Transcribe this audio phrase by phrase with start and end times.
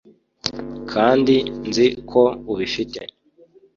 [0.91, 1.35] kandi
[1.67, 2.99] nzi ko ubifite